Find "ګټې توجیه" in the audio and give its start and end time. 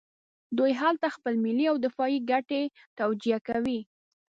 2.31-3.37